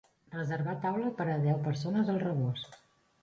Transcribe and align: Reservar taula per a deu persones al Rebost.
Reservar 0.35 0.73
taula 0.85 1.11
per 1.19 1.27
a 1.33 1.37
deu 1.45 1.61
persones 1.67 2.11
al 2.15 2.19
Rebost. 2.25 2.81